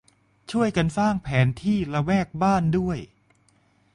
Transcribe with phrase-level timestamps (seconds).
[0.51, 2.97] ช่วยกันสร้างแผนที่ละแวกบ้าน ด้วย